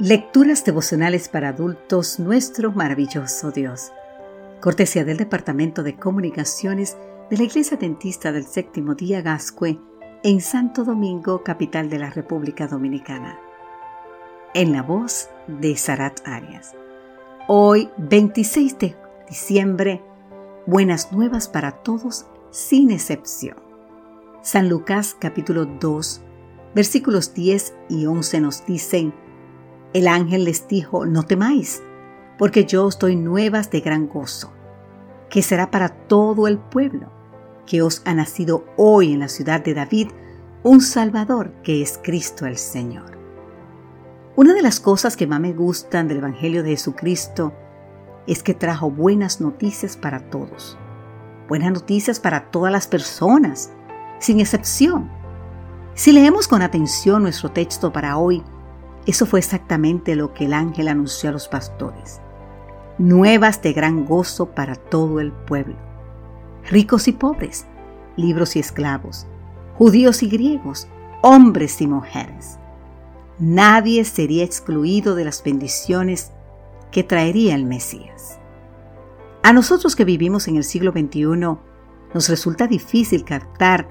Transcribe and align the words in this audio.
Lecturas 0.00 0.64
devocionales 0.64 1.28
para 1.28 1.50
adultos, 1.50 2.18
nuestro 2.18 2.72
maravilloso 2.72 3.50
Dios. 3.50 3.92
Cortesía 4.62 5.04
del 5.04 5.18
Departamento 5.18 5.82
de 5.82 5.96
Comunicaciones 5.96 6.96
de 7.28 7.36
la 7.36 7.42
Iglesia 7.42 7.76
Dentista 7.76 8.32
del 8.32 8.44
Séptimo 8.44 8.94
Día 8.94 9.20
Gascue 9.20 9.78
en 10.22 10.40
Santo 10.40 10.84
Domingo, 10.84 11.44
capital 11.44 11.90
de 11.90 11.98
la 11.98 12.08
República 12.08 12.66
Dominicana. 12.66 13.38
En 14.54 14.72
la 14.72 14.82
voz 14.82 15.28
de 15.48 15.76
Sarat 15.76 16.26
Arias. 16.26 16.74
Hoy, 17.46 17.90
26 17.98 18.78
de 18.78 18.96
diciembre, 19.28 20.02
buenas 20.64 21.12
nuevas 21.12 21.46
para 21.46 21.72
todos 21.72 22.24
sin 22.50 22.90
excepción. 22.90 23.58
San 24.40 24.70
Lucas 24.70 25.14
capítulo 25.20 25.66
2, 25.66 26.22
versículos 26.74 27.34
10 27.34 27.74
y 27.90 28.06
11 28.06 28.40
nos 28.40 28.64
dicen, 28.64 29.12
el 29.92 30.08
ángel 30.08 30.44
les 30.44 30.68
dijo, 30.68 31.06
no 31.06 31.24
temáis, 31.24 31.82
porque 32.38 32.64
yo 32.64 32.86
os 32.86 32.98
doy 32.98 33.16
nuevas 33.16 33.70
de 33.70 33.80
gran 33.80 34.06
gozo, 34.06 34.52
que 35.28 35.42
será 35.42 35.70
para 35.70 35.88
todo 35.88 36.46
el 36.46 36.58
pueblo, 36.58 37.12
que 37.66 37.82
os 37.82 38.02
ha 38.04 38.14
nacido 38.14 38.64
hoy 38.76 39.12
en 39.12 39.20
la 39.20 39.28
ciudad 39.28 39.62
de 39.62 39.74
David 39.74 40.08
un 40.62 40.80
Salvador 40.80 41.52
que 41.62 41.82
es 41.82 41.98
Cristo 42.02 42.46
el 42.46 42.56
Señor. 42.56 43.18
Una 44.36 44.54
de 44.54 44.62
las 44.62 44.80
cosas 44.80 45.16
que 45.16 45.26
más 45.26 45.40
me 45.40 45.52
gustan 45.52 46.08
del 46.08 46.18
Evangelio 46.18 46.62
de 46.62 46.70
Jesucristo 46.70 47.52
es 48.26 48.42
que 48.42 48.54
trajo 48.54 48.90
buenas 48.90 49.40
noticias 49.40 49.96
para 49.96 50.30
todos, 50.30 50.78
buenas 51.48 51.72
noticias 51.72 52.20
para 52.20 52.50
todas 52.50 52.70
las 52.72 52.86
personas, 52.86 53.72
sin 54.18 54.38
excepción. 54.40 55.10
Si 55.94 56.12
leemos 56.12 56.46
con 56.46 56.62
atención 56.62 57.22
nuestro 57.22 57.50
texto 57.50 57.92
para 57.92 58.18
hoy, 58.18 58.42
eso 59.06 59.26
fue 59.26 59.38
exactamente 59.38 60.14
lo 60.14 60.34
que 60.34 60.44
el 60.44 60.52
ángel 60.52 60.88
anunció 60.88 61.30
a 61.30 61.32
los 61.32 61.48
pastores. 61.48 62.20
Nuevas 62.98 63.62
de 63.62 63.72
gran 63.72 64.04
gozo 64.04 64.50
para 64.50 64.76
todo 64.76 65.20
el 65.20 65.32
pueblo. 65.32 65.76
Ricos 66.68 67.08
y 67.08 67.12
pobres, 67.12 67.66
libros 68.16 68.56
y 68.56 68.60
esclavos, 68.60 69.26
judíos 69.78 70.22
y 70.22 70.28
griegos, 70.28 70.86
hombres 71.22 71.80
y 71.80 71.86
mujeres. 71.86 72.58
Nadie 73.38 74.04
sería 74.04 74.44
excluido 74.44 75.14
de 75.14 75.24
las 75.24 75.42
bendiciones 75.42 76.32
que 76.90 77.02
traería 77.02 77.54
el 77.54 77.64
Mesías. 77.64 78.38
A 79.42 79.54
nosotros 79.54 79.96
que 79.96 80.04
vivimos 80.04 80.46
en 80.48 80.56
el 80.56 80.64
siglo 80.64 80.92
XXI, 80.92 81.24
nos 82.12 82.28
resulta 82.28 82.66
difícil 82.66 83.24
captar 83.24 83.88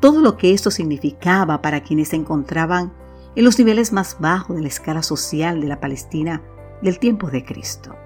todo 0.00 0.20
lo 0.20 0.36
que 0.36 0.52
esto 0.52 0.70
significaba 0.70 1.62
para 1.62 1.82
quienes 1.82 2.08
se 2.08 2.16
encontraban 2.16 2.92
en 3.34 3.44
los 3.44 3.58
niveles 3.58 3.92
más 3.92 4.18
bajos 4.20 4.56
de 4.56 4.62
la 4.62 4.68
escala 4.68 5.02
social 5.02 5.60
de 5.60 5.68
la 5.68 5.80
Palestina 5.80 6.42
del 6.82 6.98
tiempo 6.98 7.30
de 7.30 7.44
Cristo. 7.44 7.96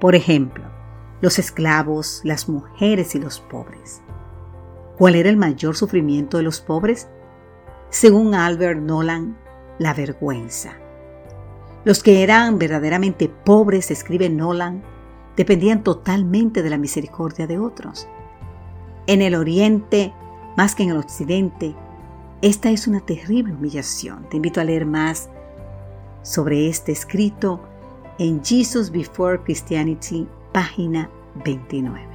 Por 0.00 0.14
ejemplo, 0.14 0.64
los 1.20 1.38
esclavos, 1.38 2.20
las 2.24 2.48
mujeres 2.48 3.14
y 3.14 3.18
los 3.18 3.40
pobres. 3.40 4.02
¿Cuál 4.96 5.14
era 5.14 5.28
el 5.28 5.36
mayor 5.36 5.76
sufrimiento 5.76 6.36
de 6.38 6.42
los 6.42 6.60
pobres? 6.60 7.08
Según 7.90 8.34
Albert 8.34 8.80
Nolan, 8.80 9.36
la 9.78 9.92
vergüenza. 9.92 10.74
Los 11.84 12.02
que 12.02 12.22
eran 12.22 12.58
verdaderamente 12.58 13.28
pobres, 13.28 13.90
escribe 13.90 14.28
Nolan, 14.28 14.82
dependían 15.36 15.84
totalmente 15.84 16.62
de 16.62 16.70
la 16.70 16.78
misericordia 16.78 17.46
de 17.46 17.58
otros. 17.58 18.08
En 19.06 19.22
el 19.22 19.34
Oriente, 19.34 20.12
más 20.56 20.74
que 20.74 20.82
en 20.82 20.90
el 20.90 20.96
Occidente, 20.96 21.76
esta 22.42 22.70
es 22.70 22.86
una 22.86 23.00
terrible 23.00 23.54
humillación. 23.54 24.28
Te 24.28 24.36
invito 24.36 24.60
a 24.60 24.64
leer 24.64 24.84
más 24.84 25.30
sobre 26.22 26.68
este 26.68 26.92
escrito 26.92 27.60
en 28.18 28.44
Jesus 28.44 28.90
Before 28.90 29.42
Christianity, 29.42 30.28
página 30.52 31.10
29. 31.44 32.06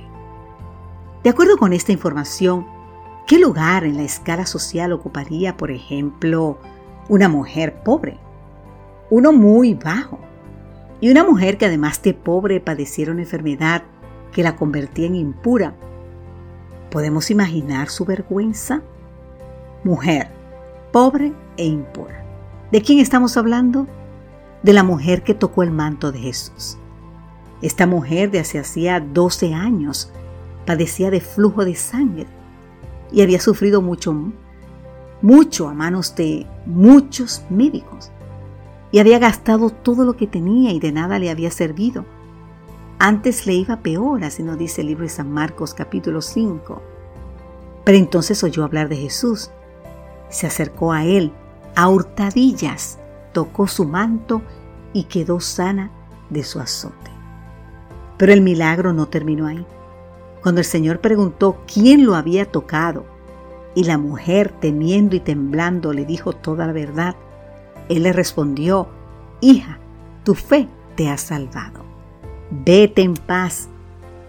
De 1.23 1.29
acuerdo 1.29 1.57
con 1.57 1.73
esta 1.73 1.91
información, 1.91 2.67
¿qué 3.27 3.39
lugar 3.39 3.83
en 3.83 3.97
la 3.97 4.03
escala 4.03 4.45
social 4.45 4.91
ocuparía, 4.91 5.57
por 5.57 5.71
ejemplo, 5.71 6.59
una 7.09 7.27
mujer 7.27 7.81
pobre? 7.83 8.19
Uno 9.09 9.31
muy 9.31 9.73
bajo. 9.73 10.19
Y 10.99 11.09
una 11.09 11.23
mujer 11.23 11.57
que 11.57 11.65
además 11.65 12.01
de 12.03 12.13
pobre 12.13 12.59
padeciera 12.59 13.11
una 13.11 13.21
enfermedad 13.21 13.83
que 14.31 14.43
la 14.43 14.55
convertía 14.55 15.07
en 15.07 15.15
impura. 15.15 15.73
¿Podemos 16.91 17.31
imaginar 17.31 17.89
su 17.89 18.05
vergüenza? 18.05 18.83
Mujer, 19.83 20.29
pobre 20.91 21.33
e 21.57 21.65
impura. 21.65 22.23
¿De 22.71 22.81
quién 22.81 22.99
estamos 22.99 23.37
hablando? 23.37 23.87
De 24.63 24.73
la 24.73 24.83
mujer 24.83 25.23
que 25.23 25.33
tocó 25.33 25.63
el 25.63 25.71
manto 25.71 26.11
de 26.11 26.19
Jesús. 26.19 26.77
Esta 27.61 27.87
mujer 27.87 28.31
de 28.31 28.39
hace 28.39 28.59
hacía 28.59 28.99
12 28.99 29.53
años 29.53 30.11
padecía 30.65 31.11
de 31.11 31.21
flujo 31.21 31.65
de 31.65 31.75
sangre 31.75 32.27
y 33.11 33.21
había 33.21 33.39
sufrido 33.39 33.81
mucho, 33.81 34.15
mucho 35.21 35.67
a 35.67 35.73
manos 35.73 36.15
de 36.15 36.45
muchos 36.65 37.43
médicos 37.49 38.11
y 38.91 38.99
había 38.99 39.19
gastado 39.19 39.69
todo 39.69 40.05
lo 40.05 40.15
que 40.15 40.27
tenía 40.27 40.71
y 40.71 40.79
de 40.79 40.91
nada 40.91 41.17
le 41.19 41.29
había 41.29 41.51
servido. 41.51 42.05
Antes 42.99 43.47
le 43.47 43.53
iba 43.53 43.77
peor, 43.77 44.23
así 44.23 44.43
nos 44.43 44.57
dice 44.57 44.81
el 44.81 44.87
libro 44.87 45.03
de 45.03 45.09
San 45.09 45.31
Marcos 45.31 45.73
capítulo 45.73 46.21
5. 46.21 46.81
Pero 47.83 47.97
entonces 47.97 48.43
oyó 48.43 48.63
hablar 48.63 48.89
de 48.89 48.97
Jesús 48.97 49.49
se 50.31 50.47
acercó 50.47 50.93
a 50.93 51.03
él 51.03 51.31
a 51.75 51.89
hurtadillas, 51.89 52.97
tocó 53.33 53.67
su 53.67 53.85
manto 53.85 54.41
y 54.93 55.03
quedó 55.03 55.39
sana 55.39 55.91
de 56.29 56.43
su 56.43 56.59
azote. 56.59 57.11
Pero 58.17 58.33
el 58.33 58.41
milagro 58.41 58.93
no 58.93 59.07
terminó 59.07 59.47
ahí. 59.47 59.65
Cuando 60.41 60.59
el 60.59 60.65
Señor 60.65 60.99
preguntó 61.01 61.61
quién 61.71 62.05
lo 62.05 62.15
había 62.15 62.45
tocado 62.45 63.05
y 63.75 63.83
la 63.83 63.97
mujer, 63.97 64.53
temiendo 64.59 65.15
y 65.15 65.19
temblando, 65.19 65.93
le 65.93 66.05
dijo 66.05 66.33
toda 66.33 66.67
la 66.67 66.73
verdad, 66.73 67.15
Él 67.89 68.03
le 68.03 68.13
respondió, 68.13 68.89
Hija, 69.39 69.79
tu 70.23 70.33
fe 70.35 70.67
te 70.95 71.09
ha 71.09 71.17
salvado. 71.17 71.83
Vete 72.49 73.01
en 73.01 73.13
paz 73.13 73.69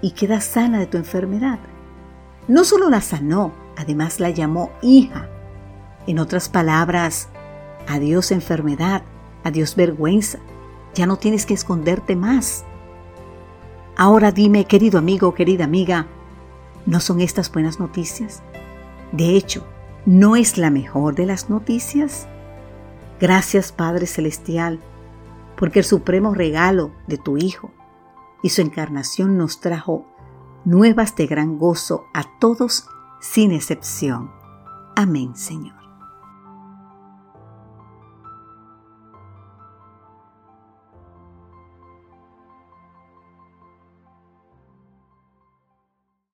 y 0.01 0.13
queda 0.13 0.41
sana 0.41 0.79
de 0.79 0.87
tu 0.87 0.97
enfermedad. 0.97 1.59
No 2.49 2.65
solo 2.65 2.89
la 2.89 3.01
sanó, 3.01 3.53
además 3.77 4.21
la 4.21 4.31
llamó 4.31 4.71
hija 4.81 5.29
en 6.07 6.19
otras 6.19 6.49
palabras, 6.49 7.29
adiós 7.89 8.33
enfermedad, 8.33 9.03
adiós 9.45 9.77
vergüenza, 9.77 10.39
ya 10.95 11.07
no 11.07 11.17
tienes 11.17 11.47
que 11.47 11.55
esconderte 11.55 12.17
más. 12.17 12.65
Ahora 13.97 14.33
dime, 14.33 14.65
querido 14.65 14.99
amigo, 14.99 15.35
querida 15.35 15.65
amiga, 15.65 16.07
¿no 16.87 17.01
son 17.01 17.21
estas 17.21 17.51
buenas 17.53 17.79
noticias? 17.79 18.43
De 19.13 19.37
hecho, 19.37 19.65
¿no 20.07 20.37
es 20.37 20.59
la 20.59 20.71
mejor 20.71 21.15
de 21.15 21.27
las 21.27 21.51
noticias? 21.51 22.27
Gracias 23.21 23.71
Padre 23.71 24.07
Celestial, 24.07 24.81
porque 25.57 25.81
el 25.81 25.85
supremo 25.85 26.35
regalo 26.35 26.91
de 27.07 27.19
tu 27.19 27.37
Hijo 27.37 27.71
y 28.43 28.49
su 28.49 28.63
encarnación 28.63 29.39
nos 29.39 29.61
trajo 29.61 30.07
nuevas 30.65 31.15
de 31.17 31.27
gran 31.27 31.59
gozo 31.59 32.07
a 32.15 32.25
todos 32.41 32.87
sin 33.21 33.53
excepción. 33.53 34.33
Amén, 34.97 35.37
Señor. 35.37 35.82